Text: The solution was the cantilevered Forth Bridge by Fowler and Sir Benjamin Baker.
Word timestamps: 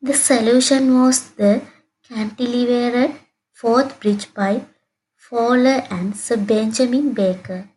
The 0.00 0.14
solution 0.14 1.00
was 1.02 1.30
the 1.32 1.66
cantilevered 2.04 3.18
Forth 3.50 3.98
Bridge 3.98 4.32
by 4.32 4.64
Fowler 5.16 5.84
and 5.90 6.16
Sir 6.16 6.36
Benjamin 6.36 7.12
Baker. 7.12 7.68